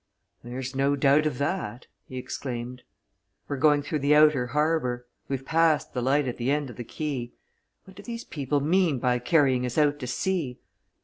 [0.43, 2.81] "There's no doubt of that!" he exclaimed.
[3.47, 6.83] "We're going through the outer harbour we've passed the light at the end of the
[6.83, 7.33] quay.
[7.85, 10.59] What do these people mean by carrying us out to sea?